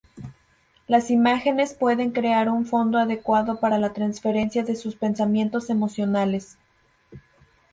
[0.87, 6.57] Las imágenes pueden crear un fondo adecuado para la transferencia de sus pensamientos emocionales.